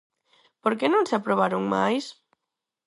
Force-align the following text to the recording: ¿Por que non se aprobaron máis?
¿Por 0.63 0.73
que 0.79 0.87
non 0.93 1.07
se 1.09 1.15
aprobaron 1.17 1.63
máis? 1.75 2.05